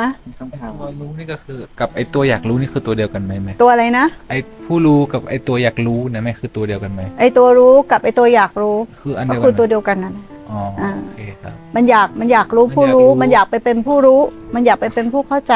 [0.00, 4.34] ฮะคำถามตัวรู้นี่ก็คือ กับไอตัวอยากรู้นี่คือตัวเดียวกันไหมไหมตัวอะไรนะ ไอ
[4.66, 10.14] ผู้รู้กับไอตัวอยากรู้นะไม่คือตัวเดียวกันไหมไอตัวรู้กับไอตัวอยากรู้คืออันก็เดียวคืกัอนตัวเดียวกันนั่น
[10.50, 14.20] อ๋ออ่า โอเคครับ มันอยากมันอยากรู้มันผู้อยากรู้รู้ มันอยากไปเป็นผู้รู้
[14.54, 15.54] มันอยากไปเป็นผู้เข้าใจ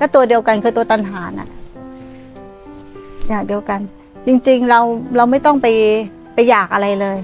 [0.00, 1.48] ก็ตัวเดียวกันคือตัวตัณหาน่ะ
[3.28, 3.80] อย่างเดียวกัน
[4.26, 4.80] จริง ๆ เรา
[5.16, 5.66] เราไม่ต้องไป
[6.34, 7.18] ไปอยากอะไรเลย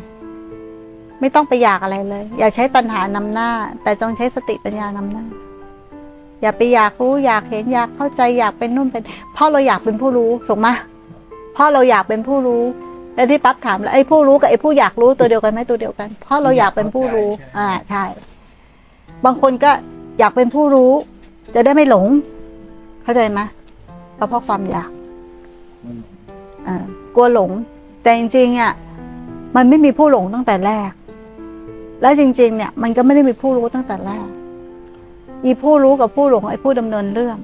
[1.21, 3.51] ไม่ต้องไปอยากอะไรเลย อย่าใช้ตัณหานำหน้า
[3.83, 5.25] แต่ต้องใช้สติปัญญานำหน้า
[6.43, 9.03] อย่าไปอยากรู้อยากเห็นอยากเข้าใจอยากเป็นนู่นเป็น
[9.35, 10.69] เพราะเราอยากเป็นผู้รู้ถูกไหม
[11.55, 12.63] เพราะเราอยากเป็นผู้รู้
[13.15, 18.05] แล้วที่ปั๊บถามแล้วไอ้ผู้รู้กับไอ้ผู้อยากรู้ตัวเดียวกันไหมตัวเดียวกันเพราะเราอยากเป็นผู้รู้ อ่าใช่
[19.25, 19.71] บางคนก็
[20.19, 20.93] อยากเป็นผู้รู้
[21.55, 22.07] จะได้ไม่หลง
[23.03, 23.41] เข้าใจไหม
[24.15, 24.91] เพราะเพราะความอยาก
[26.67, 26.77] อ่า
[27.15, 27.51] กลัวหลง
[28.03, 28.73] แต่จริงๆอะ
[29.57, 30.91] มันไม่มีผู้หลงตั้งแต่แรก
[32.03, 34.27] และจริง ๆ เนี่ย มันก็ไม่ได้มีผู้รู้ตั้งแต่แรก
[35.45, 37.39] อีผู้รู้กับผู้หลงไอ้ผู้ดำเนินเรื่อง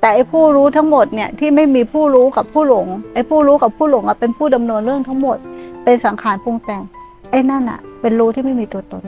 [0.00, 5.36] แต่ไอ้ผู้รู้ทั้งหมดเนี่ยที่ไม่มีผู้รู้กับผู้หลงไอ้ผู้รู้กับผู้หลงอะเป็นผู้ดำเนินเรื่องทั้งหมด
[5.84, 6.82] เป็นสังขารปรุงแต่ง
[7.30, 9.04] ไอ้นั่นอะเป็นรู้ที่ไม่มีตัวตน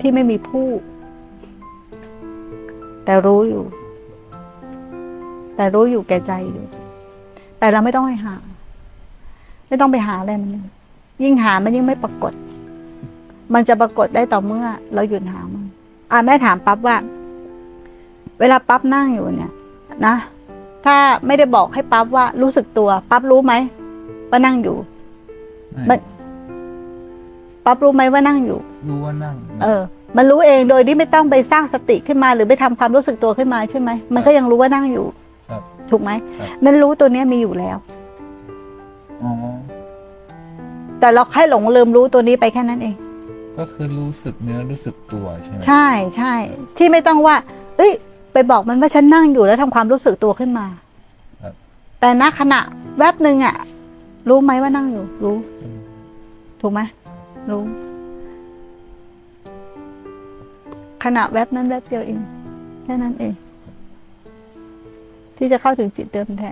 [0.00, 0.66] ที่ไม่มีผู้
[3.04, 3.64] แต่รู้อยู่
[5.56, 6.64] แต่รู้อยู่แก่ใจอยู่
[7.58, 8.34] แต่เราไม่ต้องให้หา
[9.68, 10.50] ไม่ต้องไปหาอะไรมัน
[11.22, 12.32] ยิ่งหามันยิ่งไม่ปรากฏ
[13.54, 15.65] มันจะปรากฏได้ต่อเมื่อ เราหยุดหามัน
[16.10, 16.96] อ่าแม่ถามปั๊บว่า
[18.40, 19.52] เวลาปั๊บนั่งอยู่เนี่ย
[20.06, 20.14] นะ
[20.84, 23.54] ถ้าไม่ได้บอกให้ปั๊บว่ารู้สึกตัว ปั๊บรู้ไหม
[24.30, 24.76] ว่านั่งอยู่
[25.88, 25.98] มัน
[27.64, 29.80] ปั๊บรู้ไหมว่านั่งอยู่ รู้ว่านั่ง เออ
[30.16, 35.06] มันรู้เองโดยที่ไม่ต้องไปสร้างสติขึ้นมา หรือไปทำความรู้สึกตัวขึ้นมาใช่ไหมมันก็ยังรู้ว่านั่งอยู่
[35.50, 37.76] ครับถูกไหมครับมันรู้ตัวเนี้ยมีอยู่แล้ว
[39.22, 39.32] อ๋อ
[41.00, 42.94] แต่เราแค่หลงลืมรู้ตัวนี้ไปแค่นั้นเอง
[43.58, 46.34] ก็คือรู้สึกเนื้อรู้สึกตัวใช่ไหมใช่ใช่
[46.76, 47.36] ที่ไม่ต้องว่า
[47.76, 47.92] เอ้ย
[48.32, 50.66] ไปบอกมันว่าฉันนั่งอยู่แล้วทำความรู้สึกตัวขึ้นมา
[51.42, 51.54] ครับ
[52.00, 52.60] แต่ณขณะ
[52.98, 53.56] แวบหนึ่งอะ
[54.28, 55.36] รู้ไหมว่านั่งอยู่ รู้
[56.60, 56.80] ถูกไหม
[57.50, 57.62] รู้
[61.04, 62.20] ขณะแวบนั้นแวบเดียวเอง
[62.84, 63.34] แค่นั้นเอง
[65.36, 66.50] ที่จะเข้าถึงจิตเดิมแท้